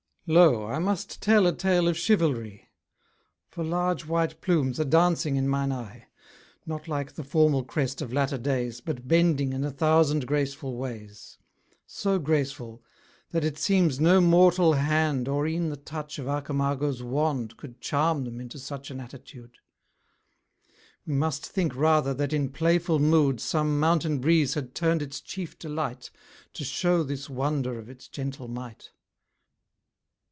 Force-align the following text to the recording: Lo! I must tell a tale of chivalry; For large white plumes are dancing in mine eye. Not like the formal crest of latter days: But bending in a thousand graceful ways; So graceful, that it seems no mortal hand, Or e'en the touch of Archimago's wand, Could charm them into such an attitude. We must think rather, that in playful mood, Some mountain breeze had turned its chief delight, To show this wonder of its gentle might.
Lo! 0.27 0.65
I 0.65 0.79
must 0.79 1.21
tell 1.21 1.45
a 1.45 1.51
tale 1.51 1.89
of 1.89 1.97
chivalry; 1.97 2.69
For 3.49 3.65
large 3.65 4.05
white 4.05 4.39
plumes 4.39 4.79
are 4.79 4.85
dancing 4.85 5.35
in 5.35 5.49
mine 5.49 5.73
eye. 5.73 6.07
Not 6.65 6.87
like 6.87 7.15
the 7.15 7.23
formal 7.25 7.65
crest 7.65 8.01
of 8.01 8.13
latter 8.13 8.37
days: 8.37 8.79
But 8.79 9.09
bending 9.09 9.51
in 9.51 9.65
a 9.65 9.71
thousand 9.71 10.25
graceful 10.25 10.77
ways; 10.77 11.37
So 11.85 12.17
graceful, 12.17 12.81
that 13.31 13.43
it 13.43 13.57
seems 13.57 13.99
no 13.99 14.21
mortal 14.21 14.71
hand, 14.73 15.27
Or 15.27 15.45
e'en 15.47 15.67
the 15.67 15.75
touch 15.75 16.17
of 16.17 16.29
Archimago's 16.29 17.03
wand, 17.03 17.57
Could 17.57 17.81
charm 17.81 18.23
them 18.23 18.39
into 18.39 18.57
such 18.57 18.89
an 18.89 19.01
attitude. 19.01 19.57
We 21.05 21.13
must 21.13 21.45
think 21.45 21.75
rather, 21.75 22.13
that 22.13 22.31
in 22.31 22.51
playful 22.51 22.99
mood, 22.99 23.41
Some 23.41 23.81
mountain 23.81 24.19
breeze 24.19 24.53
had 24.53 24.75
turned 24.75 25.01
its 25.01 25.19
chief 25.19 25.59
delight, 25.59 26.09
To 26.53 26.63
show 26.63 27.03
this 27.03 27.29
wonder 27.29 27.77
of 27.77 27.89
its 27.89 28.07
gentle 28.07 28.47
might. 28.47 28.91